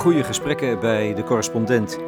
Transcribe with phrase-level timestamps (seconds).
[0.00, 1.98] goede gesprekken bij de correspondent.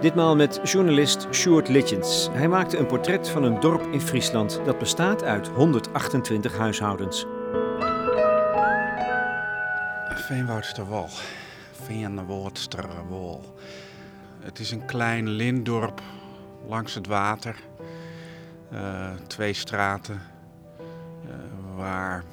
[0.00, 2.28] Ditmaal met journalist Sjoerd Litjens.
[2.32, 7.26] Hij maakte een portret van een dorp in Friesland dat bestaat uit 128 huishoudens.
[10.08, 11.08] Veenwoudsterwal.
[11.72, 13.54] Veenwoudsterwal.
[14.40, 16.00] Het is een klein lintdorp
[16.66, 17.56] langs het water.
[18.72, 20.22] Uh, twee straten
[21.24, 21.32] uh,
[21.76, 22.24] waar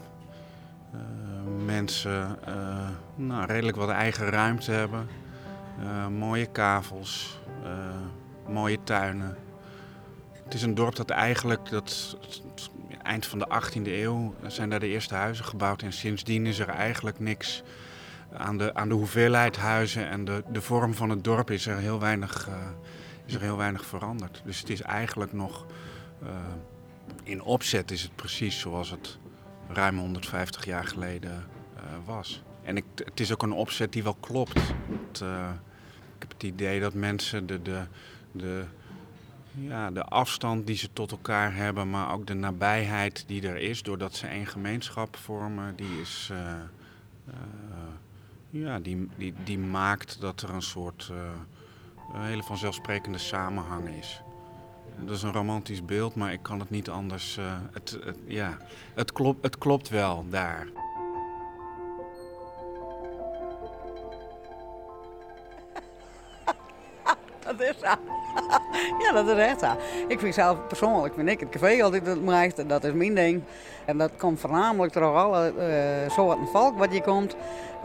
[1.66, 2.40] mensen
[3.16, 5.08] nou, redelijk wat eigen ruimte hebben.
[6.12, 7.40] mooie kavels,
[8.48, 9.38] mooie tuinen.
[10.44, 12.18] Het is een dorp dat eigenlijk, dat,
[13.04, 15.82] eind van de 18e eeuw zijn daar de eerste huizen gebouwd.
[15.82, 17.64] En sindsdien is er eigenlijk niks
[18.34, 21.78] aan de, aan de hoeveelheid huizen en de, de vorm van het dorp is er
[21.78, 22.50] heel weinig,
[23.26, 24.42] is er heel weinig veranderd.
[24.46, 25.66] Dus het is eigenlijk nog,
[27.24, 29.18] in opzet is het precies zoals het
[29.68, 32.44] ruim 150 jaar geleden uh, was.
[32.64, 34.54] En ik, het is ook een opzet die wel klopt.
[34.54, 35.22] Het,
[36.16, 37.84] ik heb het idee dat mensen de, de,
[38.32, 38.64] de,
[39.52, 43.84] ja, de afstand die ze tot elkaar hebben, maar ook de nabijheid die er is,
[43.84, 46.32] doordat ze één gemeenschap vormen, die is
[48.54, 51.18] ja, die, die, die maakt dat er een soort uh,
[52.12, 54.22] hele vanzelfsprekende samenhang is.
[55.00, 57.38] Dat is een romantisch beeld, maar ik kan het niet anders.
[57.38, 58.58] Uh, het, het, ja,
[58.94, 60.68] het, klopt, het klopt wel daar.
[67.58, 67.88] dat is zo.
[69.04, 69.68] ja, dat is echt zo.
[70.08, 72.66] Ik vind zelf persoonlijk, vind ik het café altijd het mooiste.
[72.66, 73.44] Dat is mijn ding.
[73.86, 77.36] En dat komt voornamelijk door alle uh, soorten volk wat je komt.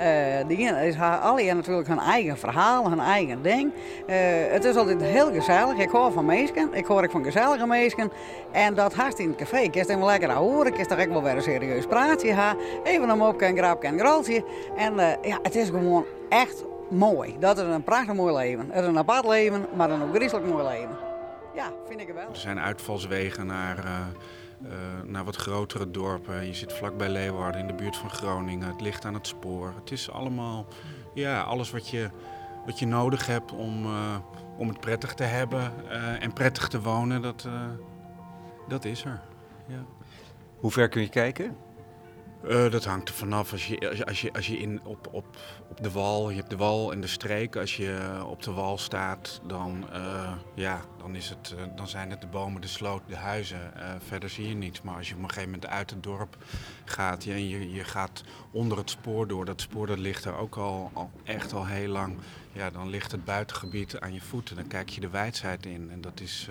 [0.01, 0.05] Uh,
[0.47, 3.73] die is alle natuurlijk hun eigen verhaal, hun eigen ding.
[4.07, 4.17] Uh,
[4.51, 5.77] het is altijd heel gezellig.
[5.77, 8.11] Ik hoor van mensen, ik hoor ook van gezellige mensen.
[8.53, 9.59] En dat haast in het café.
[9.59, 12.65] Ik kan wel lekker horen, ik ook wel weer een serieus praatje hebben.
[12.85, 14.45] Even een mopje, een grapje, een groltje.
[14.77, 17.37] En uh, ja, het is gewoon echt mooi.
[17.39, 18.71] Dat is een prachtig mooi leven.
[18.71, 20.97] Het is een apart leven, maar een ook griezelig mooi leven.
[21.55, 22.29] Ja, vind ik wel.
[22.29, 23.85] Er zijn uitvalswegen naar
[24.63, 24.71] uh,
[25.05, 26.47] naar wat grotere dorpen.
[26.47, 28.69] Je zit vlakbij Leeuwarden in de buurt van Groningen.
[28.69, 29.73] Het ligt aan het spoor.
[29.81, 30.67] Het is allemaal
[31.15, 32.11] ja, alles wat je,
[32.67, 34.17] wat je nodig hebt om, uh,
[34.57, 37.23] om het prettig te hebben uh, en prettig te wonen.
[37.23, 37.49] Dat,
[38.69, 39.21] dat is er.
[39.67, 39.85] Ja.
[40.57, 41.57] Hoe ver kun je kijken?
[42.45, 43.53] Uh, dat hangt er vanaf.
[43.53, 45.37] Als je, als je, als je in, op, op,
[45.69, 47.57] op de wal, je hebt de wal en de streek.
[47.57, 52.11] Als je op de wal staat, dan, uh, ja, dan, is het, uh, dan zijn
[52.11, 53.73] het de bomen, de sloot, de huizen.
[54.07, 54.83] verder zie je niets.
[54.83, 56.37] Maar als je op een gegeven moment uit het dorp
[56.85, 59.45] gaat en je, je gaat onder het spoor door.
[59.45, 62.17] Dat spoor dat ligt er ook al, al echt al heel lang.
[62.53, 64.57] Ja, dan ligt het buitengebied aan je voeten.
[64.57, 65.91] Dan kijk je de wijdheid in.
[65.91, 66.49] En dat is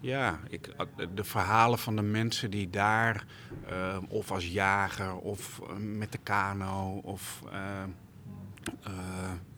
[0.00, 3.24] ja, ik, eh, de verhalen van de mensen die daar,
[3.70, 7.42] uh, of als jager, of uh, met de kano, of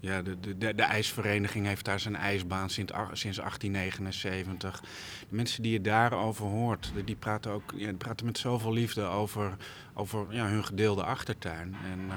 [0.01, 4.81] ja, de, de, de, ijsvereniging heeft daar zijn ijsbaan sinds, sinds 1879.
[4.81, 4.87] De
[5.29, 9.57] mensen die je daarover hoort, die praten ook ja, praten met zoveel liefde over,
[9.95, 11.77] over ja, hun gedeelde achtertuin.
[11.93, 12.11] En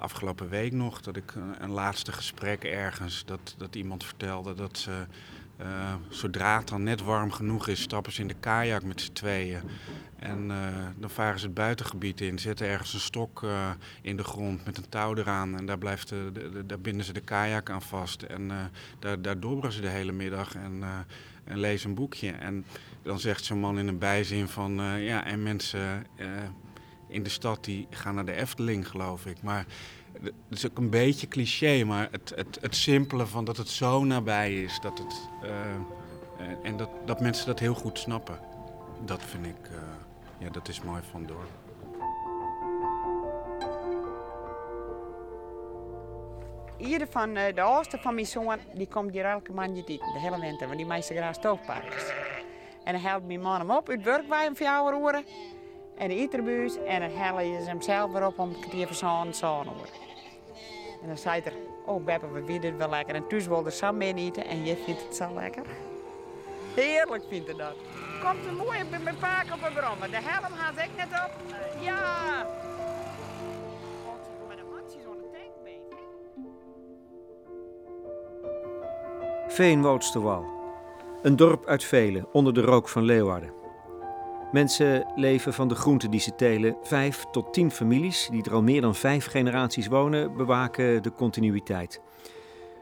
[0.00, 4.78] afgelopen week nog dat ik een, een laatste gesprek ergens, dat, dat iemand vertelde dat
[4.78, 5.06] ze
[5.62, 9.12] uh, zodra het dan net warm genoeg is, stappen ze in de kajak met z'n
[9.12, 9.60] tweeën.
[10.16, 10.56] En uh,
[10.96, 13.70] dan varen ze het buitengebied in, zetten ergens een stok uh,
[14.02, 15.56] in de grond met een touw eraan.
[15.56, 18.22] En daar, blijft de, daar binden ze de kajak aan vast.
[18.22, 18.50] En
[18.98, 20.82] daar, daar ze de hele middag en,
[21.44, 22.30] en lezen een boekje.
[22.30, 22.64] En
[23.02, 24.72] dan zegt zo'n man in een bijzin van...
[25.00, 26.06] ja, en mensen
[27.08, 29.42] in de stad die gaan naar de Efteling, geloof ik.
[29.42, 29.66] Maar
[30.22, 34.04] het is ook een beetje cliché, maar het, het, het simpele van dat het zo
[34.04, 34.78] nabij is.
[34.80, 35.50] Dat het, uh,
[36.62, 38.38] en dat, dat mensen dat heel goed snappen.
[39.04, 39.78] Dat vind ik, uh,
[40.38, 41.46] ja, dat is mooi van door.
[46.76, 50.40] Ieder van de oudste van mijn zoon, die komt hier elke maand eten, de hele
[50.40, 52.12] winter, want die meisje graag stoofparkers.
[52.84, 55.24] En dan helpt mijn man hem op uit werk bij hem voor jouw oren.
[55.96, 59.64] En de eterbuis en dan halen je hem zelf weer op om keer van zo'n
[59.64, 60.09] uur.
[61.02, 61.52] En dan zei er,
[61.84, 63.14] oh Beppe, we vinden het wel lekker.
[63.14, 65.66] En thuis wilde Sam mee eten en je vindt het zo lekker.
[66.74, 67.74] Heerlijk vindt het dat.
[68.22, 70.10] Komt er mooi met mijn paak op een brommen.
[70.10, 71.30] De helm had ik net op.
[71.80, 72.46] Ja!
[79.48, 80.44] Veenwoudsterwal.
[81.22, 83.59] Een dorp uit velen onder de rook van Leeuwarden.
[84.52, 86.76] Mensen leven van de groenten die ze telen.
[86.82, 92.00] Vijf tot tien families, die er al meer dan vijf generaties wonen, bewaken de continuïteit.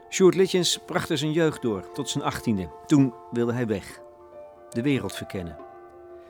[0.09, 2.69] Sjoerd Litjens bracht zijn jeugd door, tot zijn achttiende.
[2.85, 4.01] Toen wilde hij weg.
[4.69, 5.57] De wereld verkennen.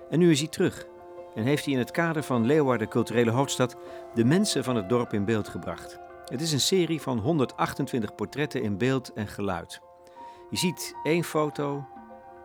[0.09, 0.87] En nu is hij terug.
[1.35, 3.75] En heeft hij in het kader van Leeuwarden Culturele Hoofdstad
[4.13, 5.99] de mensen van het dorp in beeld gebracht.
[6.25, 9.81] Het is een serie van 128 portretten in beeld en geluid.
[10.49, 11.85] Je ziet één foto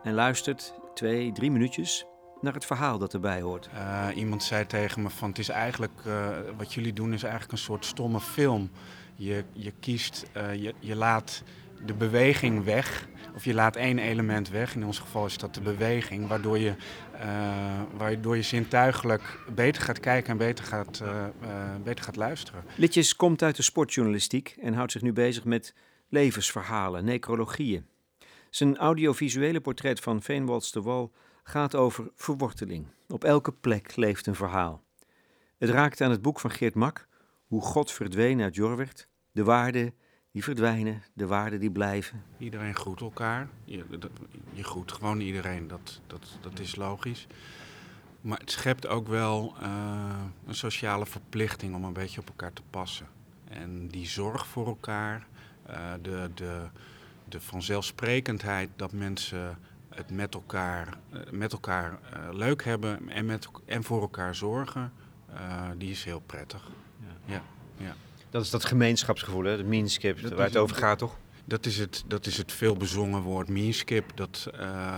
[0.03, 2.07] en luistert twee, drie minuutjes
[2.45, 3.69] naar het verhaal dat erbij hoort.
[3.75, 7.53] Uh, iemand zei tegen me van het is eigenlijk, uh, wat jullie doen is eigenlijk
[7.53, 8.71] een soort stomme film.
[9.17, 11.43] Je, je kiest, uh, je, je laat
[11.87, 14.75] de beweging weg, of je laat één element weg.
[14.75, 16.75] In ons geval is dat de beweging, waardoor je,
[17.97, 21.03] waardoor je zintuigelijk beter gaat kijken en beter gaat,
[21.83, 22.65] beter gaat luisteren.
[22.77, 25.75] Litjes komt uit de sportjournalistiek en houdt zich nu bezig met
[26.09, 27.87] levensverhalen, necrologieën.
[28.51, 31.13] Zijn audiovisuele portret van Veenwalds de Wal
[31.45, 32.87] gaat over verworteling.
[33.09, 34.83] Op elke plek leeft een verhaal.
[35.59, 37.07] Het raakt aan het boek van Geert Mak,
[37.47, 39.95] Hoe God verdween uit Jorwert, de waarden
[40.33, 42.23] die verdwijnen, de waarden die blijven.
[42.39, 43.49] Iedereen groet elkaar.
[43.65, 43.85] Je,
[44.53, 47.27] je groet gewoon iedereen, dat, dat, dat is logisch.
[48.21, 52.63] Maar het schept ook wel uh, een sociale verplichting om een beetje op elkaar te
[52.71, 53.07] passen.
[53.45, 55.27] En die zorg voor elkaar,
[55.71, 56.67] uh, de, de,
[57.29, 59.59] de vanzelfsprekendheid dat mensen
[59.95, 64.93] het met elkaar, eh, met elkaar uh, leuk hebben en, met, en voor elkaar zorgen,
[65.31, 66.71] uh, die is heel prettig.
[67.01, 67.35] Ja.
[67.35, 67.43] Ja,
[67.77, 67.95] ja.
[68.31, 69.57] Dat is dat gemeenschapsgevoel, hè?
[69.57, 71.17] de meanskip, waar het over gaat, toch?
[71.45, 74.11] Dat is het, dat is het veelbezongen woord meanskip.
[74.15, 74.51] Dat,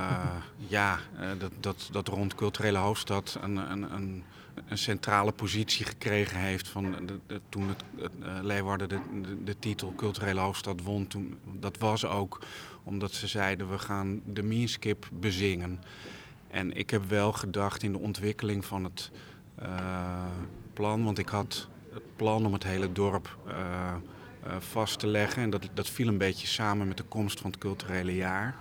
[0.76, 0.98] ja,
[1.38, 4.24] dat, dat, dat rond culturele hoofdstad een, een, een,
[4.68, 6.68] een centrale positie gekregen heeft.
[6.68, 8.12] Van de, de, toen het, het
[8.42, 12.38] Leeuwarden de, de, de, titel culturele hoofdstad won, toen, dat was ook
[12.86, 15.80] omdat ze zeiden we gaan de meanskip bezingen.
[16.48, 19.10] En ik heb wel gedacht in de ontwikkeling van het
[19.62, 20.24] uh,
[20.72, 23.54] plan, want ik had het plan om het hele dorp uh,
[24.46, 25.42] uh, vast te leggen.
[25.42, 28.56] En dat, dat viel een beetje samen met de komst van het culturele jaar.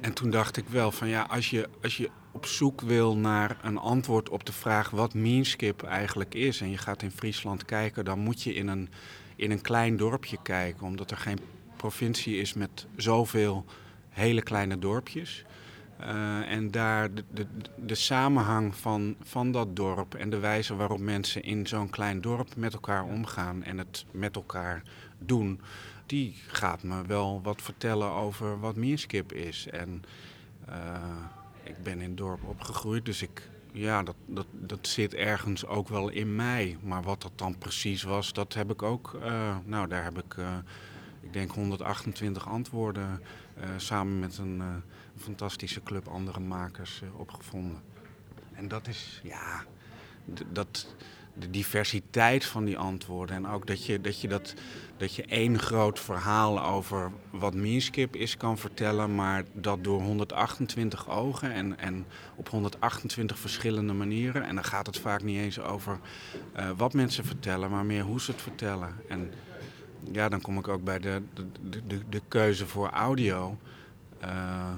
[0.00, 3.56] En toen dacht ik wel van ja, als je, als je op zoek wil naar
[3.62, 6.60] een antwoord op de vraag wat meanskip eigenlijk is.
[6.60, 8.88] En je gaat in Friesland kijken, dan moet je in een,
[9.36, 10.86] in een klein dorpje kijken.
[10.86, 11.38] Omdat er geen
[11.82, 13.64] provincie is met zoveel
[14.08, 15.44] hele kleine dorpjes.
[16.00, 17.46] Uh, en daar de, de,
[17.76, 22.56] de, samenhang van, van dat dorp en de wijze waarop mensen in zo'n klein dorp
[22.56, 24.82] met elkaar omgaan en het met elkaar
[25.18, 25.60] doen,
[26.06, 29.66] die gaat me wel wat vertellen over wat Meerskip is.
[29.66, 30.02] En
[30.68, 30.74] uh,
[31.62, 35.88] ik ben in het dorp opgegroeid, dus ik, ja, dat, dat, dat zit ergens ook
[35.88, 36.76] wel in mij.
[36.82, 40.36] Maar wat dat dan precies was, dat heb ik ook, uh, nou daar heb ik
[41.22, 43.22] ik denk 128 antwoorden
[43.58, 44.66] uh, samen met een uh,
[45.16, 47.80] fantastische club andere makers uh, opgevonden.
[48.52, 49.64] En dat is, ja,
[50.52, 50.94] dat,
[51.34, 53.36] de diversiteit van die antwoorden.
[53.36, 54.28] En ook dat je dat, je
[54.96, 61.10] dat, je één groot verhaal over wat Meanskip is kan vertellen, maar dat door 128
[61.10, 64.42] ogen en, en op 128 verschillende manieren.
[64.44, 65.98] En dan gaat het vaak niet eens over
[66.76, 68.94] wat mensen vertellen, maar meer hoe ze het vertellen.
[69.08, 69.32] En,
[70.10, 73.58] ja, dan kom ik ook bij de, de, de, de keuze voor audio.
[74.24, 74.74] Uh,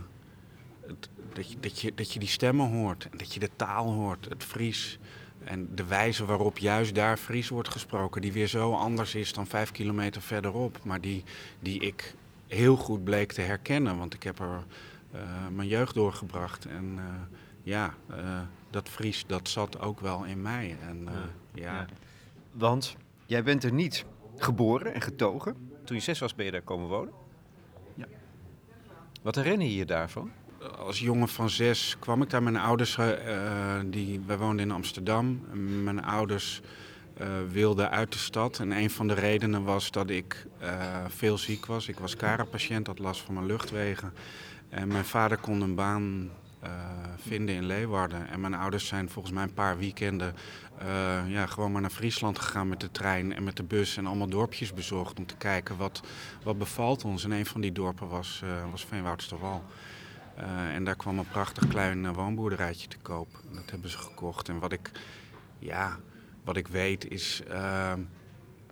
[1.33, 4.45] dat, je, dat, je, dat je die stemmen hoort dat je de taal hoort, het
[4.45, 4.99] Fries.
[5.45, 9.47] En de wijze waarop juist daar Fries wordt gesproken, die weer zo anders is dan
[9.47, 10.85] vijf kilometer verderop.
[10.85, 11.25] Maar die,
[11.61, 12.15] die ik
[12.47, 14.65] heel goed bleek te herkennen, want ik heb er
[15.15, 15.21] uh,
[15.53, 16.67] mijn jeugd doorgebracht.
[16.67, 17.03] En uh,
[17.63, 17.95] ja,
[18.71, 20.77] dat Fries, dat zat ook wel in mij.
[20.83, 21.09] En,
[21.55, 21.63] ja.
[21.63, 21.87] ja.
[22.53, 22.97] Want
[23.27, 24.05] jij bent er niet
[24.37, 25.71] geboren en getogen.
[25.85, 27.13] Toen je zes was ben je daar komen wonen.
[27.95, 28.07] Ja.
[29.23, 30.31] Wat herinner je je daarvan?
[30.79, 32.43] Als jongen van zes kwam ik daar.
[32.43, 35.41] Mijn ouders, uh, die, wij woonden in Amsterdam.
[35.83, 36.61] Mijn ouders
[37.21, 38.59] uh, wilden uit de stad.
[38.59, 41.89] En een van de redenen was dat ik uh, veel ziek was.
[41.89, 44.13] Ik was karapatiënt, had last van mijn luchtwegen.
[44.69, 46.31] En mijn vader kon een baan
[47.17, 48.29] vinden in Leeuwarden.
[48.29, 50.35] En mijn ouders zijn volgens mij een paar weekenden
[50.83, 54.07] uh, ja, gewoon maar naar Friesland gegaan met de trein en met de bus en
[54.07, 56.03] allemaal dorpjes bezocht om te kijken wat,
[56.43, 57.25] wat bevalt ons.
[57.25, 59.65] En een van die dorpen was, uh, was Veenwoudsterwal.
[60.73, 63.29] en daar kwam een prachtig klein woonboerderijtje te koop.
[63.53, 64.49] Dat hebben ze gekocht.
[64.49, 64.91] En wat ik,
[65.59, 65.99] ja,
[66.45, 67.43] wat ik weet is.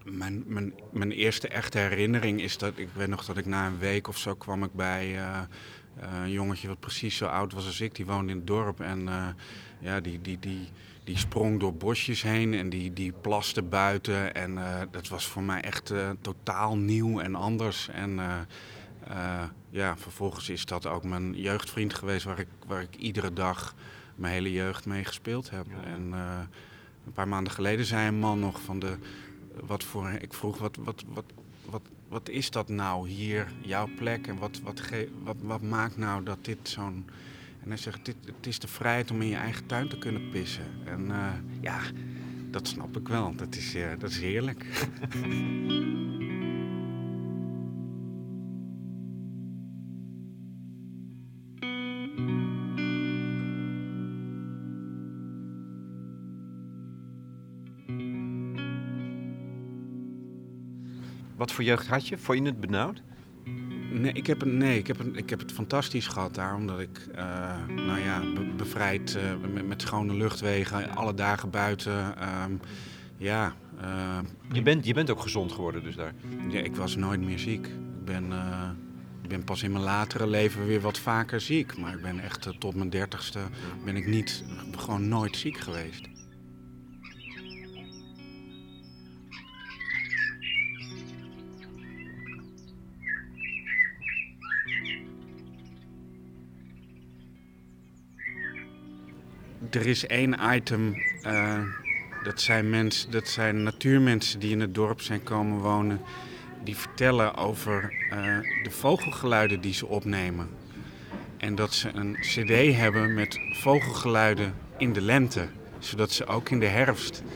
[0.05, 3.79] Mijn, mijn, mijn, eerste echte herinnering is dat ik weet nog dat ik na een
[3.79, 5.19] week of zo kwam ik bij
[6.01, 8.81] een jongetje wat precies zo oud was als ik, die woonde in het dorp.
[8.81, 9.27] En uh,
[9.79, 10.69] ja, die, die, die,
[11.05, 14.35] die sprong door bosjes heen en die, die plaste buiten.
[14.35, 17.89] En uh, dat was voor mij echt totaal nieuw en anders.
[17.89, 18.21] En
[19.71, 23.75] ja, vervolgens is dat ook mijn jeugdvriend geweest waar ik, waar ik iedere dag
[24.15, 25.67] mijn hele jeugd mee gespeeld heb.
[25.69, 25.91] Ja.
[25.91, 26.13] En
[27.07, 28.97] een paar maanden geleden zei een man nog van de.
[29.61, 31.25] Wat voor, ik vroeg wat, wat, wat,
[32.13, 34.27] wat, is dat nou hier, jouw plek?
[34.27, 34.83] En wat, wat,
[35.23, 37.07] wat, wat maakt nou dat dit zo'n.
[37.63, 40.29] En hij zegt: dit, Het is de vrijheid om in je eigen tuin te kunnen
[40.29, 40.67] pissen.
[40.85, 41.81] En uh, ja,
[42.51, 43.35] dat snap ik wel.
[43.51, 44.67] Is, uh, dat is heerlijk.
[61.43, 62.19] Wat voor jeugd had je?
[62.19, 63.03] Vond je het benauwd?
[63.91, 66.55] Nee, ik heb, het, nee ik, heb het, ik heb het fantastisch gehad daar.
[66.55, 68.23] Omdat ik, uh, nou ja,
[68.57, 72.15] bevrijd uh, met, met, schone luchtwegen, alle dagen buiten.
[72.45, 72.61] Um,
[73.17, 73.55] ja.
[73.81, 74.19] Uh,
[74.53, 76.15] je, bent, je bent ook gezond geworden dus daar?
[76.49, 77.67] Ja, ik was nooit meer ziek.
[77.67, 78.25] Ik ben,
[79.23, 81.79] ik ben pas in mijn latere leven weer wat vaker ziek.
[81.79, 83.39] Maar ik ben echt tot mijn dertigste
[83.85, 84.45] ben ik niet,
[84.77, 86.12] gewoon nooit ziek geweest.
[99.75, 100.95] Er is één item.
[101.27, 101.59] Uh,
[102.23, 106.01] dat, zijn mensen, dat zijn natuurmensen die in het dorp zijn komen wonen.
[106.65, 110.49] Die vertellen over uh, de vogelgeluiden die ze opnemen.
[111.37, 115.49] En dat ze een cd hebben met vogelgeluiden in de lente.
[115.79, 117.23] Zodat ze ook in de herfst.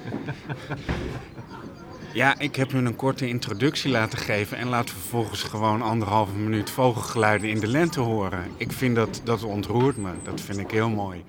[2.13, 6.71] Ja, ik heb hun een korte introductie laten geven en laten vervolgens gewoon anderhalve minuut
[6.71, 8.45] vogelgeluiden in de lente horen.
[8.57, 10.11] Ik vind dat, dat ontroert me.
[10.23, 11.25] Dat vind ik heel mooi.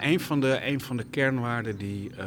[0.00, 2.24] Een van de, een van de kernwaarden die, uh,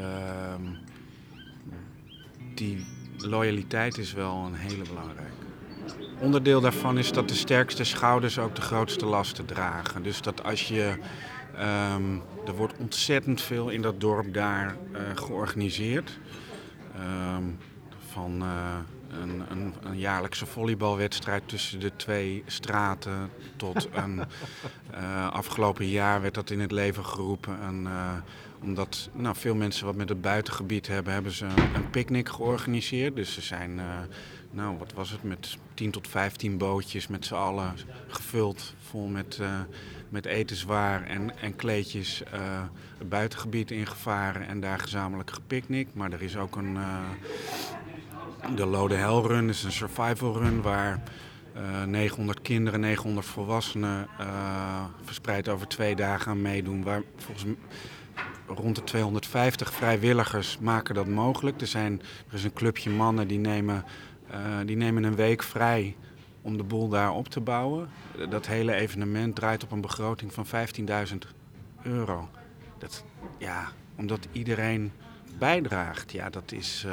[2.56, 2.86] die
[3.18, 5.32] loyaliteit is wel een hele belangrijke.
[6.20, 10.04] Onderdeel daarvan is dat de sterkste schouders ook de grootste lasten dragen.
[10.04, 10.94] Dus dat als je.
[11.96, 16.20] Um, er wordt ontzettend veel in dat dorp daar uh, georganiseerd.
[17.36, 17.58] Um,
[18.12, 18.78] van uh,
[19.22, 23.30] een, een, een, jaarlijkse volleybalwedstrijd tussen de twee straten.
[23.56, 24.24] Tot een
[24.94, 27.62] uh, afgelopen jaar werd dat in het leven geroepen.
[27.62, 28.14] En, uh,
[28.62, 33.16] omdat nou, veel mensen wat met het buitengebied hebben, hebben ze een picknick georganiseerd.
[33.16, 33.84] Dus ze zijn, uh,
[34.52, 37.74] nou wat was het, met 10 tot 15 bootjes met z'n allen
[38.08, 38.74] gevuld.
[38.90, 39.40] Vol met,
[40.10, 42.24] met etenswaar en, en kleedjes
[42.98, 45.88] het buitengebied ingevaren en daar gezamenlijk gepicnic.
[45.94, 46.78] Maar er is ook een
[48.56, 51.04] de Lode Hell Run is een survival run waar
[51.56, 56.84] uh, eh, 900 kinderen, 900 volwassenen uh, verspreid over twee dagen aan meedoen.
[56.84, 57.46] Waar volgens
[58.48, 61.62] rond de 250 vrijwilligers maken dat mogelijk.
[61.62, 63.86] Er, zijn, er is een clubje mannen die nemen,
[64.32, 65.96] uh, die nemen een week vrij
[66.42, 67.90] om de boel daar op te bouwen.
[68.30, 71.18] Dat hele evenement draait op een begroting van 15.000
[71.84, 72.30] euro.
[72.78, 73.04] Dat,
[73.38, 74.92] ja, omdat iedereen
[75.38, 76.86] bijdraagt, ja, dat is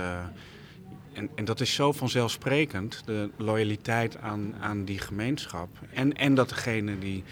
[1.12, 5.68] en, en dat is zo vanzelfsprekend, de loyaliteit aan, aan die gemeenschap.
[5.94, 7.24] En, en dat degene die,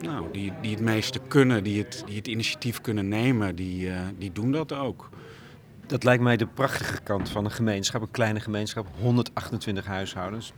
[0.00, 4.00] nou, die, die het meeste kunnen, die het, die het initiatief kunnen nemen, die, uh,
[4.18, 5.08] die doen dat ook.
[5.86, 10.52] Dat lijkt mij de prachtige kant van een gemeenschap, een kleine gemeenschap, 128 huishoudens.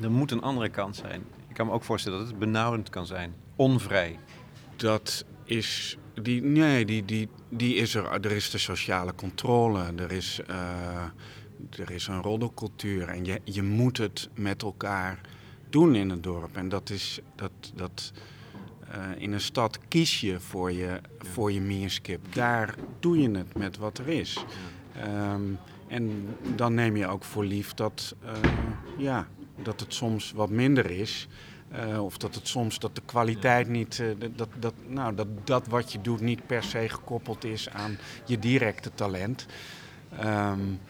[0.00, 1.24] Er moet een andere kant zijn.
[1.48, 4.18] Ik kan me ook voorstellen dat het benauwend kan zijn, onvrij.
[4.76, 8.10] Dat is, die, nee, die, die, die is er.
[8.10, 10.40] Er is de sociale controle, er is...
[10.50, 10.56] Uh,
[11.70, 15.20] er is een roddelcultuur en je, je moet het met elkaar
[15.70, 16.56] doen in het dorp.
[16.56, 18.12] En dat is dat, dat
[18.88, 22.34] uh, in een stad kies je voor je, voor je meerskip.
[22.34, 24.44] Daar doe je het met wat er is.
[25.06, 28.30] Um, en dan neem je ook voor lief dat, uh,
[28.98, 29.28] ja,
[29.62, 31.28] dat het soms wat minder is.
[31.88, 34.02] Uh, of dat het soms dat de kwaliteit niet,
[34.36, 38.38] dat, dat, nou, dat, dat wat je doet niet per se gekoppeld is aan je
[38.38, 39.46] directe talent.
[40.24, 40.80] Um,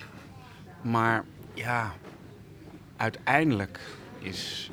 [0.85, 1.25] maar
[1.55, 1.93] ja,
[2.97, 3.81] uiteindelijk
[4.19, 4.71] is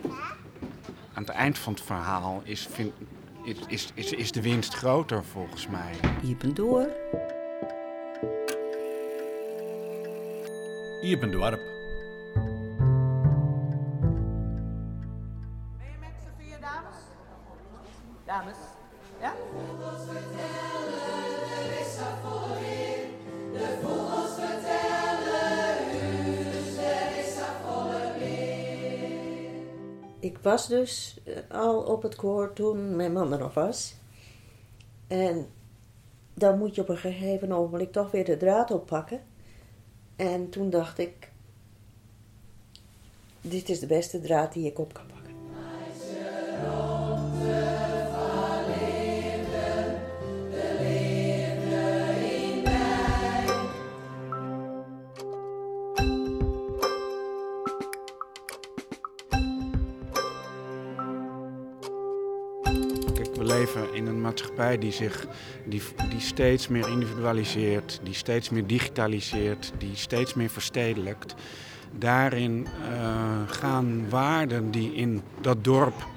[1.14, 2.94] aan het eind van het verhaal is, vind,
[3.44, 5.94] is, is, is, is de winst groter volgens mij.
[6.24, 6.88] Iepen door.
[11.02, 11.60] Iepen dorp.
[15.78, 16.98] Ben je met z'n vier dames?
[18.26, 18.58] Dames,
[30.42, 33.96] was dus eh, al op het koor toen mijn man er nog was.
[35.08, 35.48] En
[36.34, 39.22] dan moet je op een gegeven ogenblik toch weer de draad oppakken.
[40.16, 41.32] En toen dacht ik,
[43.42, 45.11] dit is de beste draad die ik op kan
[64.32, 65.28] maatschappij die zich
[65.66, 71.36] die, die steeds meer individualiseert, die steeds meer digitaliseert, die steeds meer verstedelijkt.
[71.98, 76.08] Daarin eh, gaan waarden die in dat dorp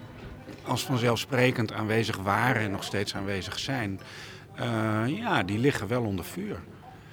[0.62, 4.00] als vanzelfsprekend aanwezig waren en nog steeds aanwezig zijn,
[4.54, 6.61] eh, ja, die liggen wel onder vuur.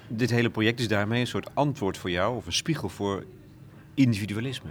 [0.08, 3.24] Dit hele project is daarmee een soort antwoord voor jou, of een spiegel voor
[3.94, 4.70] individualisme.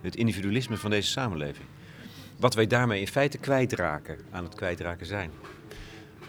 [0.00, 1.66] Het individualisme van deze samenleving.
[2.36, 5.30] Wat wij daarmee in feite kwijtraken, aan het kwijtraken zijn.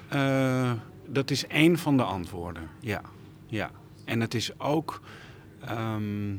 [0.07, 0.71] Eh,
[1.05, 3.01] dat is één van de antwoorden, ja.
[3.45, 3.71] ja.
[4.05, 5.01] En het is ook...
[5.65, 6.35] ehm,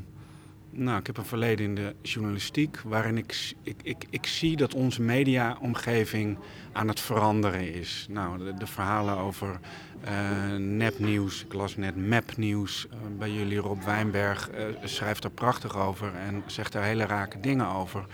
[0.71, 4.73] nou, ik heb een verleden in de journalistiek waarin ik, ik, ik, ik zie dat
[4.73, 6.37] onze mediaomgeving
[6.71, 8.05] aan het veranderen is.
[8.09, 9.59] Nou, de, verhalen over
[10.01, 13.57] eh, nepnieuws, ik las net mapnieuws eh, bij jullie.
[13.57, 14.49] Rob Wijnberg
[14.83, 18.05] schrijft daar prachtig over en zegt daar hele rake dingen over.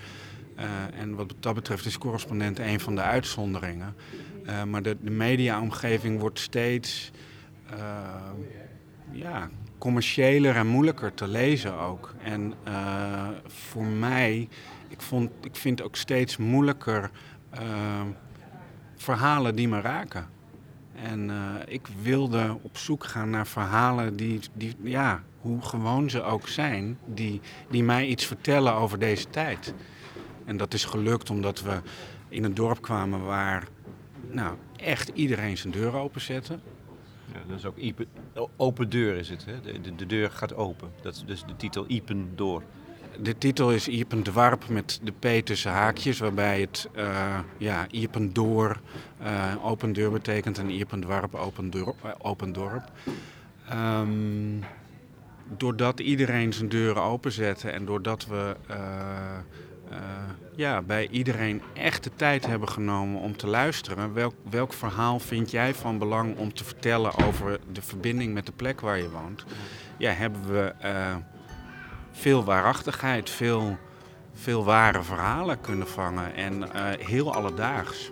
[0.94, 3.96] En wat dat betreft is correspondent een van de uitzonderingen.
[4.46, 7.12] Eh, maar de, de mediaomgeving wordt steeds
[7.70, 8.32] eh,
[9.12, 12.14] ja, commerciëler en moeilijker te lezen ook.
[12.24, 14.50] En eh, voor mij,
[14.88, 17.12] ik, vond, ik vind ook steeds moeilijker
[17.50, 17.62] eh,
[18.96, 20.28] verhalen die me raken.
[21.04, 21.32] En
[21.68, 26.98] ik wilde op zoek gaan naar verhalen die, die, ja, hoe gewoon ze ook zijn,
[27.06, 29.74] die, die mij iets vertellen over deze tijd.
[30.46, 31.82] En dat is gelukt omdat we
[32.30, 33.68] in een dorp kwamen waar
[34.36, 36.60] nou, echt iedereen zijn deur openzette.
[37.34, 38.06] Ja, dat is ook Iepen,
[38.56, 39.46] open deur is het.
[39.46, 39.62] Hè?
[39.62, 40.92] De, de, de deur gaat open.
[41.02, 42.64] Dat is dus de titel Iepen door.
[43.22, 48.34] De titel is Iepen Dwarp met de P tussen haakjes, waarbij het eh ja, Iepen
[48.34, 48.80] door
[49.20, 51.96] eh, open deur betekent en Iepen Dwarp open, dorp.
[52.04, 52.92] eh, open dorp.
[53.70, 54.60] Ehm,
[55.58, 58.56] doordat iedereen zijn deuren openzette en doordat we
[59.90, 59.98] eh,
[60.56, 65.52] ja, bij iedereen echt de tijd hebben genomen om te luisteren, welk, welk verhaal vind
[65.52, 69.46] jij van belang om te vertellen over de verbinding met de plek waar je woont,
[69.98, 70.74] ja, hebben we.
[70.80, 71.16] eh,
[72.12, 73.78] veel waarachtigheid, veel,
[74.34, 78.12] veel ware verhalen kunnen vangen en eh, heel alledaags.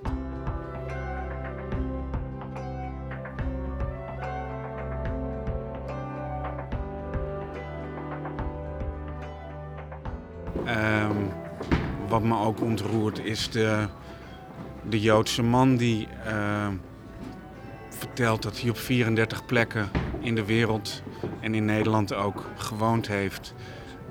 [10.65, 11.42] Ehm,
[12.13, 13.87] wat me ook ontroert is de,
[14.89, 16.67] de Joodse man die eh,
[17.89, 21.03] vertelt dat hij op 34 plekken in de wereld
[21.39, 23.53] en in Nederland ook gewoond heeft.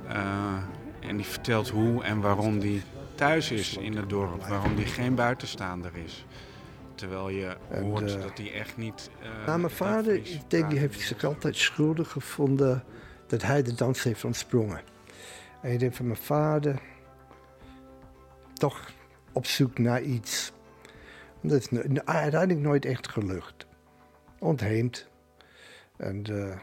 [0.09, 0.57] Eh,
[1.01, 2.83] en die vertelt hoe en waarom die
[3.15, 6.27] thuis is in het dorp, waarom die geen buitenstaander is.
[6.95, 9.11] Terwijl je En, hoort eh, dat hij echt niet.
[9.47, 12.85] Nou, mijn vader, ik denk, die heeft zich altijd schuldig gevonden
[13.27, 14.81] dat hij de dans heeft ontsprongen.
[15.61, 16.81] En ik denk van mijn vader,
[18.62, 18.92] toch
[19.33, 20.53] op zoek naar iets.
[21.40, 23.66] Dat is no- uiteindelijk nooit echt gelukt.
[24.38, 25.09] Ontheemd.
[25.96, 26.59] En eh,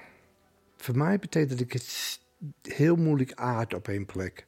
[0.77, 2.19] voor mij betekent dat ik het
[2.61, 4.47] heel moeilijk aard op één plek.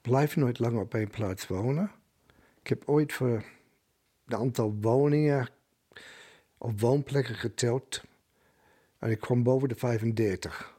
[0.00, 1.90] Blijf nooit lang op één plaats wonen.
[2.60, 3.44] Ik heb ooit voor
[4.24, 5.48] het aantal woningen
[6.58, 8.02] op woonplekken geteld.
[8.98, 10.78] En ik kwam boven de 35.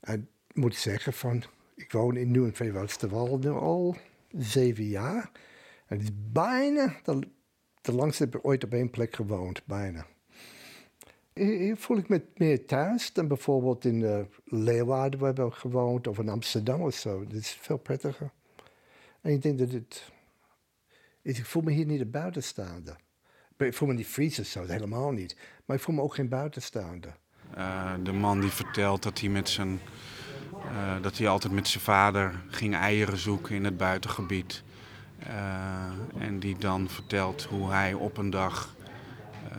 [0.00, 1.44] En ik moet zeggen van,
[1.74, 3.96] ik woon in Nieuw- en Veewoudsterwal nu al
[4.28, 5.30] zeven jaar.
[5.86, 7.28] En het is bijna de,
[7.80, 10.06] de langste heb ik ooit op één plek gewoond, bijna.
[11.32, 16.18] Hier, voel ik me meer thuis dan bijvoorbeeld in uh, Leeuwarden waar we gewoond of
[16.18, 17.20] in Amsterdam of zo.
[17.20, 18.30] Het is veel prettiger.
[19.20, 20.12] En ik denk dat het...
[21.22, 22.96] Ik voel me hier niet een buitenstaander.
[23.56, 25.36] Ik voel me niet Fries of zo, helemaal niet.
[25.64, 27.16] Maar ik voel me ook geen buitenstaander.
[27.54, 29.80] Eh, de man die vertelt dat hij, met zijn,
[30.74, 34.62] eh, dat hij altijd met zijn vader ging eieren zoeken in het buitengebied.
[35.18, 35.32] Eh,
[36.18, 38.74] en die dan vertelt hoe hij op een dag
[39.50, 39.58] eh,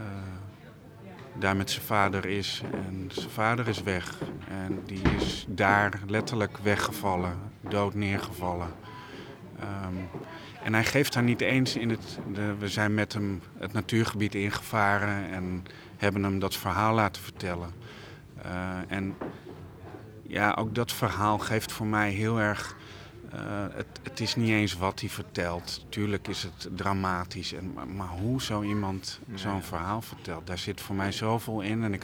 [1.34, 2.62] daar met zijn vader is.
[2.71, 4.17] En zijn vader is weg.
[4.49, 8.69] En die is daar letterlijk weggevallen, dood neergevallen.
[9.60, 9.95] Ehm,
[10.63, 12.19] en hij geeft haar niet eens in het.
[12.34, 15.65] De, we zijn met hem het natuurgebied ingevaren en
[15.97, 17.69] hebben hem dat verhaal laten vertellen.
[18.88, 19.15] En
[20.27, 22.75] ja, ook dat verhaal geeft voor mij heel erg.
[23.31, 23.39] eh,
[23.73, 25.85] het, het is niet eens wat hij vertelt.
[25.89, 27.53] Tuurlijk is het dramatisch.
[27.53, 31.83] En, maar, maar hoe zo iemand zo'n verhaal vertelt, daar zit voor mij zoveel in.
[31.83, 32.03] En ik,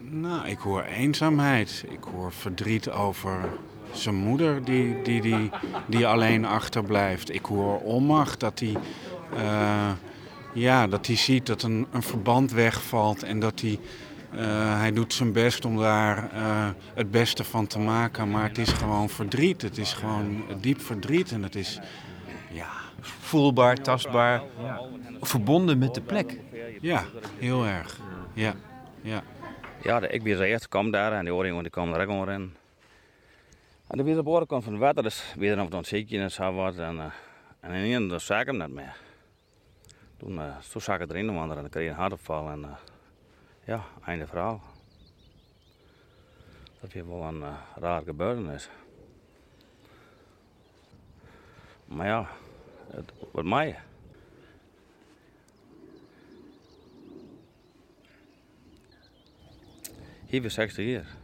[0.00, 1.84] Nou, ik hoor eenzaamheid.
[1.88, 3.48] Ik hoor verdriet over
[3.92, 5.50] zijn moeder die, die, die,
[5.86, 7.34] die alleen achterblijft.
[7.34, 8.76] Ik hoor onmacht dat hij,
[9.36, 9.90] eh,
[10.54, 13.78] ja, dat hij ziet dat een, een verband wegvalt en dat hij,
[14.32, 18.30] eh, hij doet zijn best om daar eh, het beste van te maken.
[18.30, 19.62] Maar het is gewoon verdriet.
[19.62, 21.78] Het is gewoon diep verdriet en het is,
[22.50, 22.66] ja,
[23.00, 24.42] Voelbaar, tastbaar,
[25.20, 26.38] verbonden met de plek.
[26.80, 27.04] ja
[27.38, 27.98] heel erg.
[28.32, 28.54] Ja,
[29.00, 29.22] ja.
[29.82, 32.06] Ja, de- ik ben de eerste kwam daar en die oorringen die kwamen er ook
[32.10, 32.54] gewoon in.
[33.86, 36.30] En toen weer op de andere kant van het water, dus weer dan ziekje en
[36.30, 36.76] zo wat.
[36.76, 37.04] En, uh,
[37.60, 38.96] en in een dan zag ik hem net meer.
[40.16, 42.66] Toen, uh, toen zag ik erin wandelen en dan kreeg ik een hartopval en uh,
[43.68, 44.62] ja, einde verhaal.
[46.80, 48.68] Dat weer wel een uh, raar gebeurtenis.
[51.84, 52.28] Maar ja,
[52.90, 53.78] het wordt mij.
[60.26, 61.16] Hier weer 60 jaar.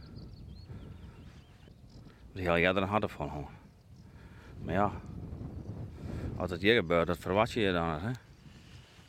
[2.33, 3.49] Heel jaar er een harde van gewoon.
[4.63, 4.91] Maar ja,
[6.37, 8.11] als het hier gebeurt, dat verwacht je je dan hè?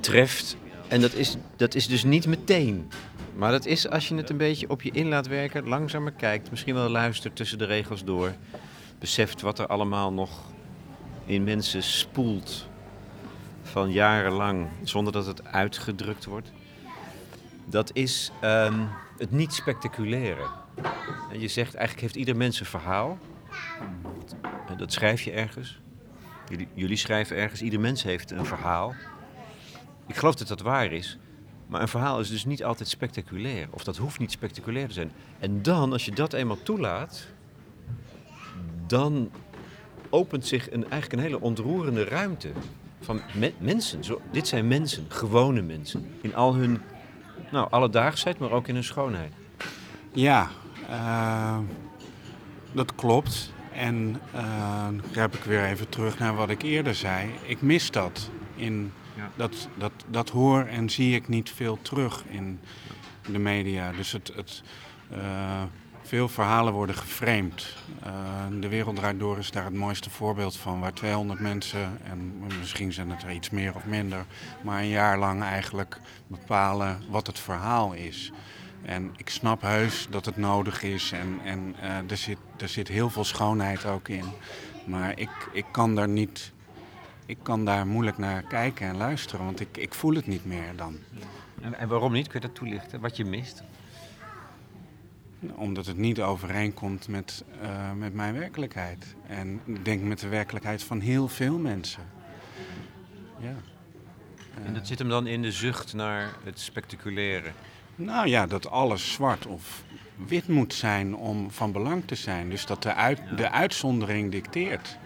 [0.00, 0.56] treft,
[0.88, 2.90] en dat is, dat is dus niet meteen.
[3.34, 6.50] Maar dat is als je het een beetje op je in laat werken, langzamer kijkt,
[6.50, 8.34] misschien wel luistert tussen de regels door,
[8.98, 10.30] beseft wat er allemaal nog
[11.26, 12.66] in mensen spoelt
[13.62, 16.52] van jarenlang, zonder dat het uitgedrukt wordt.
[17.64, 18.84] Dat is ehm,
[19.18, 20.46] het niet spectaculaire.
[21.32, 23.18] En je zegt eigenlijk heeft ieder mens een verhaal.
[24.76, 25.80] Dat schrijf je ergens.
[26.74, 28.94] Jullie, schrijven ergens, ieder mens heeft een verhaal.
[30.06, 31.18] Ik geloof dat dat waar is.
[31.66, 33.68] Maar een verhaal is dus niet altijd spectaculair.
[33.70, 35.12] Of dat hoeft niet spectaculair te zijn.
[35.38, 37.26] En dan, als je dat eenmaal toelaat,
[38.86, 39.30] dan
[40.10, 42.52] opent zich een, eigenlijk een hele ontroerende ruimte.
[43.00, 44.04] Van me- mensen.
[44.04, 46.10] Zo, dit zijn mensen, gewone mensen.
[46.20, 46.80] In al hun
[47.50, 49.32] nou, alledaagsheid, maar ook in hun schoonheid.
[50.12, 50.50] Ja,
[50.88, 51.58] eh,
[52.72, 53.52] dat klopt.
[53.78, 57.30] En eh, dan grijp ik weer even terug naar wat ik eerder zei.
[57.42, 58.30] Ik mis dat.
[58.54, 59.30] In, Ja.
[59.36, 62.60] dat, dat, dat hoor en zie ik niet veel terug in
[63.32, 63.92] de media.
[63.92, 64.62] Dus het, het,
[65.10, 65.62] eh,
[66.02, 67.76] veel verhalen worden geframed.
[68.02, 68.12] Eh,
[68.60, 70.80] de Wereld Draait Door is daar het mooiste voorbeeld van.
[70.80, 74.24] Waar 200 mensen, en misschien zijn het er iets meer of minder...
[74.62, 78.32] maar een jaar lang eigenlijk bepalen wat het verhaal is.
[78.82, 82.88] En ik snap heus dat het nodig is en, en eh, er, zit, er zit
[82.88, 84.24] heel veel schoonheid ook in.
[84.86, 86.52] Maar ik, ik kan daar niet.
[87.26, 90.76] Ik kan daar moeilijk naar kijken en luisteren, want ik, ik voel het niet meer
[90.76, 90.96] dan.
[91.60, 92.28] En, en waarom niet?
[92.28, 93.00] Kun je dat toelichten?
[93.00, 93.62] Wat je mist?
[95.54, 99.14] Omdat het niet overeenkomt met, eh, met mijn werkelijkheid.
[99.26, 102.02] En ik denk met de werkelijkheid van heel veel mensen.
[103.38, 103.54] Ja.
[104.64, 107.52] En dat zit hem dan in de zucht naar het spectaculaire.
[108.00, 109.82] Nou ja, dat alles zwart of
[110.26, 112.50] wit moet zijn om van belang te zijn.
[112.50, 114.98] Dus dat de, uit, de uitzondering dicteert.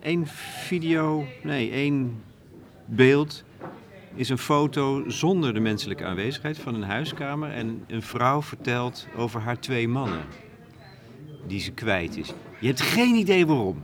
[0.00, 0.26] Eén
[0.66, 2.22] video, nee, één
[2.84, 3.44] beeld
[4.14, 7.50] is een foto zonder de menselijke aanwezigheid van een huiskamer.
[7.50, 10.24] En een vrouw vertelt over haar twee mannen
[11.46, 12.32] die ze kwijt is.
[12.58, 13.82] Je hebt geen idee waarom.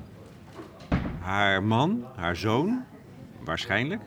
[1.21, 2.85] Haar man, haar zoon,
[3.45, 4.03] waarschijnlijk.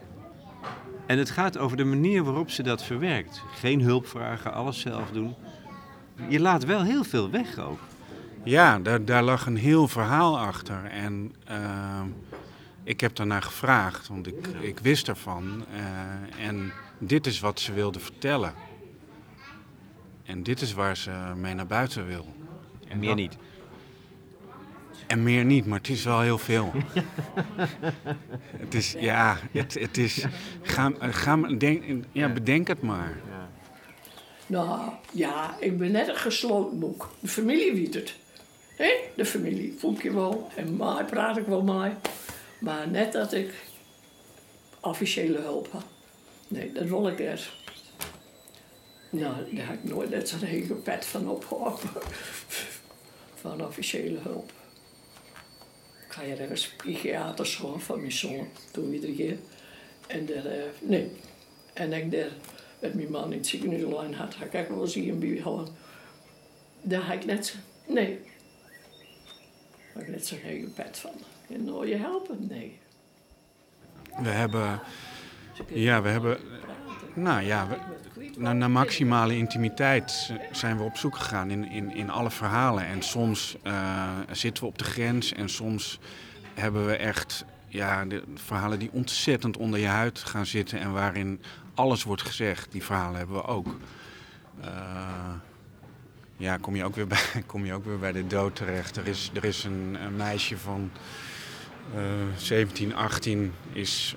[1.06, 3.42] En het gaat over de manier waarop ze dat verwerkt.
[3.54, 5.34] Geen hulp vragen, alles zelf doen.
[6.28, 7.78] Je laat wel heel veel weg ook.
[8.44, 10.84] Ja, daar, daar lag een heel verhaal achter.
[10.84, 12.02] En eh,
[12.82, 15.64] ik heb daarnaar gevraagd, want ik, ik wist ervan.
[15.72, 18.54] Eh, en dit is wat ze wilde vertellen.
[20.24, 22.34] En dit is waar ze mee naar buiten wil.
[22.88, 23.36] En meer niet.
[25.06, 26.72] En meer niet, maar het is wel heel veel.
[28.64, 30.24] het is, ja, het, het is.
[30.62, 33.18] Ga, ga, denk, ja, bedenk het maar.
[34.46, 37.10] Nou, ja, ik ben net een gesloten boek.
[37.20, 38.14] De familie weet het.
[38.76, 40.48] Hé, de familie voel je wel.
[40.56, 41.92] En mij praat ik wel mee.
[42.58, 43.54] Maar net dat ik
[44.80, 45.84] officiële hulp had.
[46.48, 47.52] Nee, dat wil ik echt.
[49.10, 51.90] Nou, daar heb ik nooit net zo'n hele pet van opgehouden.
[53.40, 54.52] Van officiële hulp.
[56.16, 59.36] Ga je ergens psychiater schoon van mijn zoon, toen iedere keer.
[60.06, 61.10] En daar, eh, nee.
[61.72, 62.30] En ik daar,
[62.78, 65.68] met mijn man in het ziekenhuis had, ga ik wel zien bij gewoon.
[66.82, 68.18] Daar heb ik net, nee.
[69.92, 71.12] Heb ik net zo'n hele pet van.
[71.48, 72.46] En nou je helpen?
[72.48, 72.78] Nee.
[74.22, 74.80] We hebben.
[75.68, 76.38] Ja, we hebben.
[77.14, 77.76] Nou ja, we,
[78.36, 82.86] naar, maximale intimiteit zijn we op zoek gegaan in, in, in alle verhalen.
[82.86, 85.98] En soms eh, zitten we op de grens en soms
[86.54, 91.40] hebben we echt ja, verhalen die ontzettend onder je huid gaan zitten en waarin
[91.74, 92.72] alles wordt gezegd.
[92.72, 93.66] Die verhalen hebben we ook.
[94.64, 94.68] Uh,
[96.36, 98.96] ja, kom je ook weer bij, kom je ook weer bij de dood terecht.
[98.96, 100.90] Er is, er is een, meisje van
[101.94, 102.02] uh,
[102.36, 104.16] 17, 18 is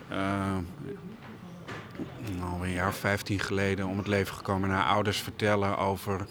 [2.50, 4.70] al een jaar of 15 geleden om het leven gekomen.
[4.70, 6.26] Haar ouders vertellen over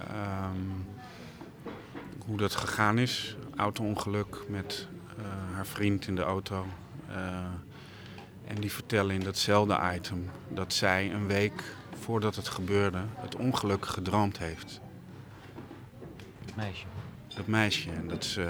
[0.00, 0.86] um,
[2.26, 3.36] hoe dat gegaan is.
[3.56, 6.66] Auto-ongeluk met uh, haar vriend in de auto.
[7.10, 7.16] Uh,
[8.44, 11.62] en die vertellen in datzelfde item dat zij een week
[12.00, 14.80] voordat het gebeurde het ongeluk gedroomd heeft.
[16.44, 16.86] Het meisje?
[17.36, 17.90] Dat meisje.
[17.90, 18.48] En dat ze uh,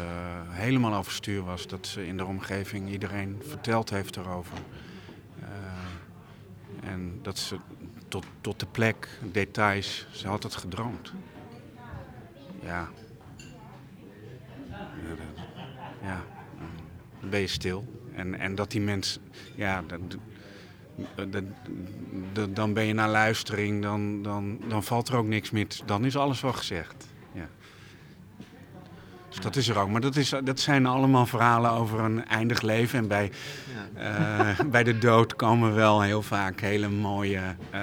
[0.49, 1.67] helemaal overstuur was.
[1.67, 4.59] Dat ze in de omgeving iedereen verteld heeft erover.
[7.23, 7.57] Dat ze
[8.09, 11.13] tot, tot de plek, details, ze had het gedroomd.
[12.63, 12.89] Ja.
[16.03, 16.25] Ja,
[17.21, 17.85] dan ben je stil.
[18.15, 19.23] En, en dat die mensen,
[19.55, 20.01] ja, dat,
[22.33, 25.67] dat, dan ben je naar luistering, dan, dan, dan valt er ook niks meer.
[25.85, 27.07] Dan is alles wel gezegd.
[29.29, 29.89] Dus dat is er ook.
[29.89, 32.99] Maar dat, is, dat zijn allemaal verhalen over een eindig leven.
[32.99, 33.31] En bij,
[33.97, 34.49] ja.
[34.59, 37.41] uh, bij de dood komen wel heel vaak hele mooie
[37.75, 37.81] uh,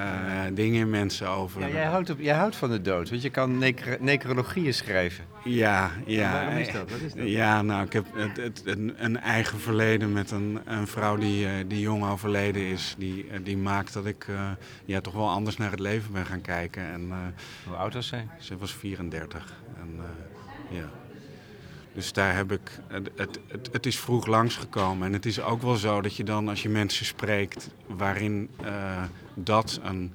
[0.54, 1.62] dingen in mensen over.
[1.62, 5.26] Ja, jij, houdt op, jij houdt van de dood, want je kan necro necrologieën schrijven.
[5.44, 6.32] Ja, ja.
[6.32, 6.92] waarom is dat?
[6.92, 7.28] Wat is dat?
[7.28, 11.46] Ja, nou, ik heb het, het, een, een, eigen verleden met een, een vrouw die,
[11.46, 12.96] uh, die jong overleden is.
[12.98, 14.28] Die, die maakt dat ik
[14.86, 16.84] ja, toch wel anders naar het leven ben gaan kijken.
[16.84, 17.12] En,
[17.68, 18.28] Hoe oud was zij?
[18.40, 19.54] Ze was 34.
[19.80, 20.00] En,
[20.70, 20.90] ja.
[21.96, 22.80] Dus daar heb ik.
[22.88, 23.40] Het, het,
[23.72, 25.08] het, is vroeg langsgekomen.
[25.08, 29.04] En het is ook wel zo dat je dan, als je mensen spreekt waarin uh,
[29.34, 30.14] dat een,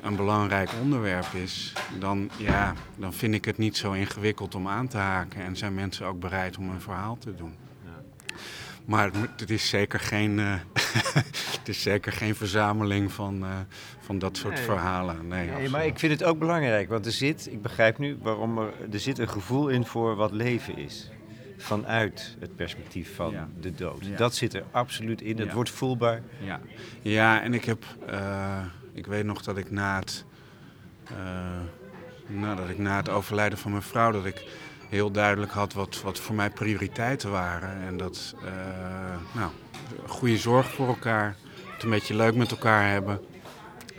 [0.00, 4.88] een belangrijk onderwerp is, dan, ja, dan vind ik het niet zo ingewikkeld om aan
[4.88, 5.42] te haken.
[5.42, 7.54] En zijn mensen ook bereid om een verhaal te doen.
[7.84, 8.34] Ja.
[8.84, 10.54] Maar het is zeker geen, uh,
[11.58, 13.48] het is zeker geen verzameling van, uh,
[14.00, 14.64] van dat soort Nee.
[14.64, 15.28] verhalen.
[15.28, 18.58] Nee, Nee, maar ik vind het ook belangrijk, want er zit, ik begrijp nu waarom
[18.58, 21.10] er, er zit een gevoel in voor wat leven is.
[21.56, 23.48] Vanuit het perspectief van Ja.
[23.60, 24.06] de dood.
[24.06, 24.16] Ja.
[24.16, 25.54] Dat zit er absoluut in, het Ja.
[25.54, 26.22] wordt voelbaar.
[26.40, 26.60] Ja,
[27.02, 27.84] ja en ik heb.
[28.06, 28.58] eh,
[28.92, 30.24] ik weet nog dat ik na het.
[31.04, 31.16] eh,
[32.26, 34.10] nou, dat ik na het overlijden van mijn vrouw.
[34.10, 34.44] dat ik
[34.88, 37.82] heel duidelijk had wat, wat voor mij prioriteiten waren.
[37.86, 38.34] En dat.
[38.44, 38.50] eh,
[39.34, 39.50] nou,
[40.06, 41.36] goede zorg voor elkaar.
[41.74, 43.20] Het een beetje leuk met elkaar hebben.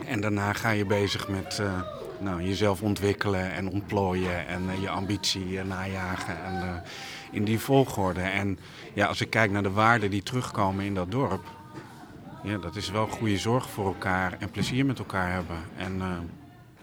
[0.06, 1.62] En daarna ga je bezig met.
[2.20, 6.44] Nou, jezelf ontwikkelen en ontplooien en eh, je ambitie eh, najagen.
[6.44, 6.80] En, eh,
[7.30, 8.20] in die volgorde.
[8.20, 8.58] En
[8.94, 11.44] ja, als ik kijk naar de waarden die terugkomen in dat dorp.
[12.42, 15.56] Ja, dat is wel goede zorg voor elkaar en plezier met elkaar hebben.
[15.76, 15.96] En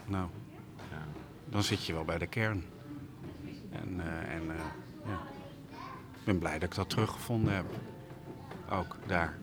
[0.04, 0.28] nou,
[1.44, 2.64] dan zit je wel bij de kern.
[3.72, 4.42] En, en
[5.06, 5.20] ja,
[6.18, 7.64] ik ben blij dat ik dat teruggevonden heb.
[8.70, 9.36] Ook daar.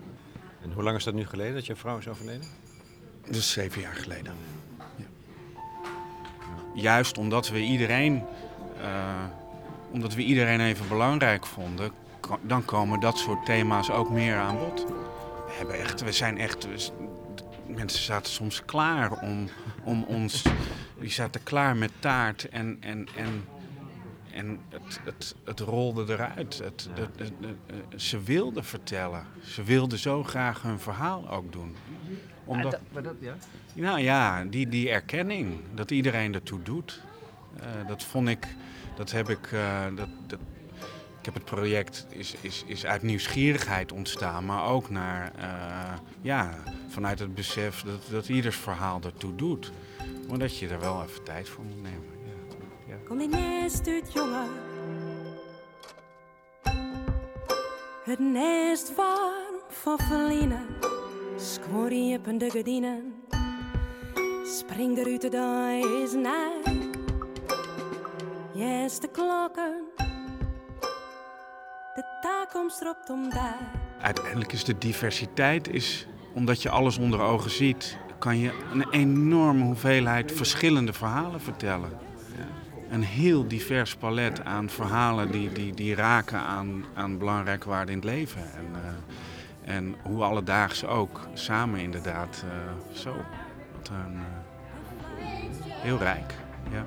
[0.62, 2.47] En hoe lang is dat nu geleden dat je vrouw is overleden?
[3.29, 4.34] Dus zeven jaar geleden.
[6.73, 8.23] Juist omdat we iedereen,
[8.81, 9.23] eh,
[9.91, 11.91] omdat we iedereen even belangrijk vonden,
[12.41, 14.86] dan komen dat soort thema's ook meer aan bod.
[15.45, 16.67] We, hebben echt, we zijn echt.
[17.67, 19.49] mensen zaten soms klaar om,
[19.83, 20.43] om ons.
[20.99, 22.77] Die zaten klaar met taart en.
[22.79, 23.43] en, en
[24.33, 26.61] en het, het, het rolde eruit.
[26.63, 26.89] Het,
[27.95, 29.25] ze wilden vertellen.
[29.43, 31.75] Ze wilden zo graag hun verhaal ook doen.
[32.45, 32.79] Omdat,
[33.73, 37.01] nou ja, die, die erkenning, dat iedereen ertoe doet.
[37.59, 38.47] eh, dat vond ik,
[38.95, 40.39] dat heb ik, eh, dat, dat,
[41.19, 46.53] ik heb het project is, is, is uit nieuwsgierigheid ontstaan, maar ook naar, eh, ja,
[46.87, 49.71] vanuit het besef dat, dat ieders verhaal ertoe doet.
[50.29, 52.12] Maar dat je er wel even tijd voor moet nemen.
[53.07, 54.49] Kom die nest uit, jongen.
[58.03, 60.65] Het nest warm van verliezen.
[61.37, 63.13] Skoor die op de gardinen.
[64.45, 66.71] Spring eruit dag is nacht.
[68.53, 69.83] Yes, de klokken.
[71.95, 73.71] De taak komt erop om daar.
[74.01, 79.63] Uiteindelijk is de diversiteit, is, omdat je alles onder ogen ziet, kan je een enorme
[79.63, 82.12] hoeveelheid verschillende verhalen vertellen.
[82.93, 87.99] Een heel divers palet aan verhalen die, die, die raken aan, aan belangrijke waarden in
[87.99, 88.41] het leven.
[88.41, 93.15] En, eh, en hoe alledaags ook, samen inderdaad, eh, zo.
[93.75, 95.23] Wat een, eh,
[95.82, 96.34] heel rijk,
[96.71, 96.86] ja.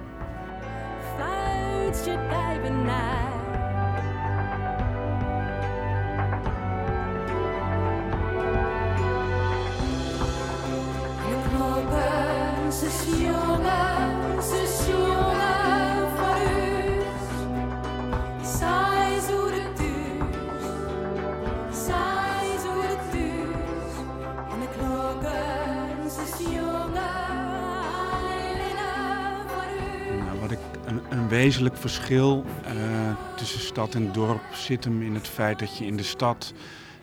[31.30, 35.86] Een, wezenlijk verschil uh, tussen stad en dorp zit hem in het feit dat je
[35.86, 36.54] in de stad,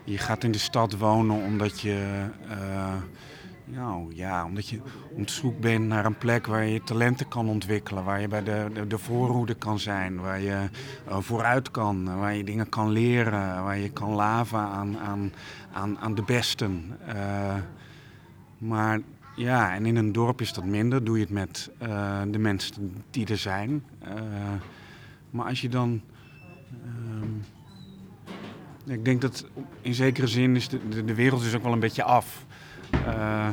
[0.04, 2.26] je gaat in de stad wonen omdat je,
[3.64, 4.80] nou, ja, omdat je
[5.16, 8.70] op zoek bent naar een plek waar je talenten kan ontwikkelen, waar je bij de,
[8.74, 10.68] de, de voorhoede kan zijn, waar je
[11.08, 15.32] uh, vooruit kan, waar je dingen kan leren, waar je kan laven aan, aan,
[15.72, 16.98] aan, aan de besten.
[18.58, 19.00] maar
[19.36, 21.04] ja, en in een dorp is dat minder.
[21.04, 23.84] Doe je het met uh, de mensen die er zijn.
[24.02, 24.12] Uh,
[25.30, 26.00] maar als je dan.
[28.86, 29.46] Uh, ik denk dat
[29.80, 32.46] in zekere zin is de, de, wereld is ook wel een beetje af.
[32.94, 33.48] Uh,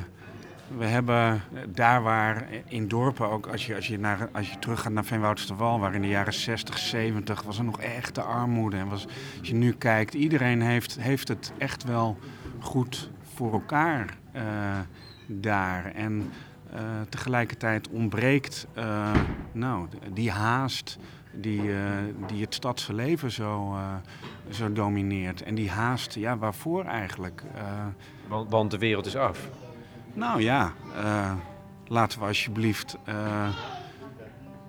[0.78, 4.92] we hebben daar waar in dorpen ook, als je, als je, naar, als je teruggaat
[4.92, 8.78] naar Veenwoudsterwal, waar in de jaren 60, 70 was er nog echte armoede.
[8.78, 9.08] En was,
[9.40, 12.18] als je nu kijkt, iedereen heeft, heeft het echt wel
[12.60, 14.18] goed voor elkaar
[15.32, 15.86] daar.
[15.86, 16.32] En
[16.74, 19.12] uh, tegelijkertijd ontbreekt uh,
[19.52, 20.98] nou, die haast
[21.34, 21.78] die, uh,
[22.28, 23.76] die het stadse leven zo,
[24.50, 25.44] zo domineert.
[25.44, 27.44] En die haast, ja, waarvoor eigenlijk?
[28.28, 29.50] Want, want, de wereld is af.
[30.14, 30.74] Nou ja,
[31.88, 32.98] laten we alsjeblieft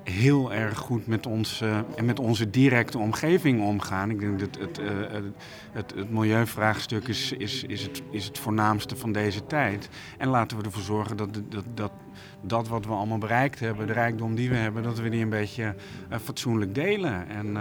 [0.05, 1.61] heel erg goed met, ons,
[1.97, 4.11] en met onze directe omgeving omgaan.
[4.11, 5.25] Ik denk dat het, het,
[5.73, 9.89] het, het milieuvraagstuk is, is, is, het, is het voornaamste van deze tijd.
[10.19, 11.93] En laten we ervoor zorgen dat dat, dat,
[12.41, 15.29] dat wat we allemaal bereikt hebben, de rijkdom die we hebben, dat we die een
[15.29, 15.75] beetje
[16.11, 17.29] uh, fatsoenlijk delen.
[17.29, 17.57] En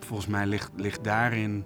[0.00, 1.64] volgens mij ligt, ligt daarin,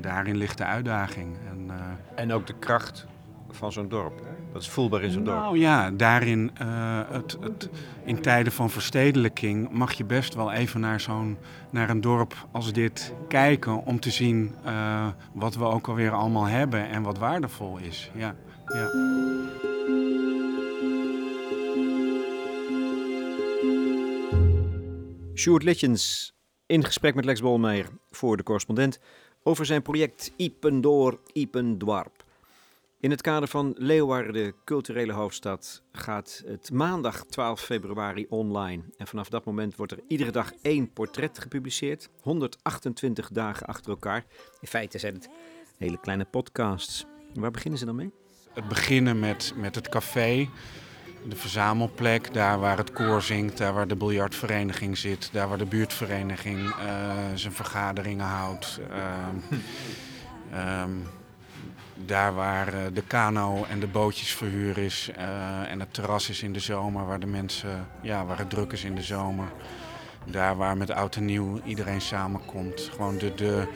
[0.00, 1.36] daarin ligt de uitdaging.
[1.50, 1.70] En,
[2.14, 3.06] en ook de kracht
[3.54, 4.22] van zo'n dorp.
[4.52, 5.38] Dat is voelbaar in zo'n dorp.
[5.38, 7.68] Nou ja, daarin, uh, het, het,
[8.04, 11.38] in tijden van verstedelijking, mag je best wel even naar, zo'n,
[11.70, 13.84] naar een dorp als dit kijken.
[13.84, 18.10] Om te zien uh, wat we ook alweer allemaal hebben en wat waardevol is.
[18.14, 18.34] Ja,
[18.66, 18.90] ja.
[25.34, 26.34] Sjoerd Litjens
[26.66, 29.00] in gesprek met Lex Bolmeijer voor de correspondent
[29.42, 32.23] over zijn project Ipendoor Ipendwarp.
[33.04, 38.82] In het kader van Leeuwarden, de culturele hoofdstad, gaat het maandag 12 februari online.
[38.96, 42.08] En vanaf dat moment wordt er iedere dag één portret gepubliceerd.
[42.20, 44.24] 128 dagen achter elkaar.
[44.60, 45.28] In feite zijn het
[45.76, 47.04] hele kleine podcasts.
[47.34, 48.12] Waar beginnen ze dan mee?
[48.52, 50.48] Het beginnen met, met het café.
[51.28, 55.66] De verzamelplek, daar waar het koor zingt, daar waar de biljartvereniging zit, daar waar de
[55.66, 58.80] buurtvereniging uh, zijn vergaderingen houdt.
[58.90, 61.02] Uh, um,
[61.94, 66.52] daar waar uh, de kano en de bootjesverhuur is uh, en het terras is in
[66.52, 69.46] de zomer, waar de mensen, ja, waar het druk is in de zomer.
[70.24, 72.90] Daar waar met oud en nieuw iedereen samenkomt.
[72.94, 73.66] Gewoon de, de,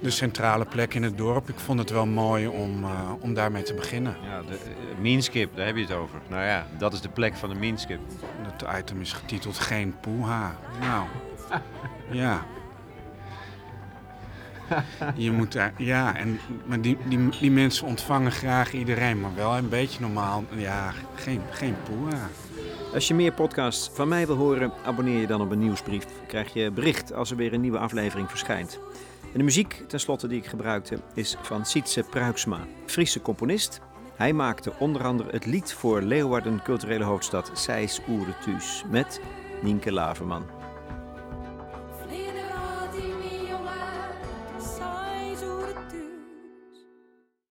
[0.00, 1.48] de centrale plek in het dorp.
[1.48, 2.90] Ik vond het wel mooi om, uh,
[3.20, 4.16] om daarmee te beginnen.
[4.22, 4.58] Ja, de
[5.00, 6.20] Meanskip, daar heb je het over.
[6.28, 8.00] Nou ja, dat is de plek van de Meanskip.
[8.42, 10.56] Het item is getiteld Geen Poeha.
[10.80, 11.06] Nou,
[12.22, 12.46] ja.
[15.14, 19.56] Je moet daar, ja, en, maar die, die, die mensen ontvangen graag iedereen, maar wel
[19.56, 20.44] een beetje normaal.
[20.56, 22.28] Ja, geen, geen poeha.
[22.94, 26.06] Als je meer podcasts van mij wil horen, abonneer je dan op een nieuwsbrief.
[26.26, 28.78] Krijg je bericht als er weer een nieuwe aflevering verschijnt.
[29.22, 33.80] En de muziek, tenslotte, die ik gebruikte, is van Sietse Pruiksma, Friese componist.
[34.16, 39.20] Hij maakte onder andere het lied voor Leeuwarden culturele hoofdstad Seis Oeretuus met
[39.62, 40.61] Nienke Laverman.